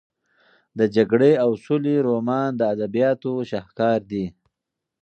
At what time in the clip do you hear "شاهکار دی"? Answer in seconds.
3.49-4.25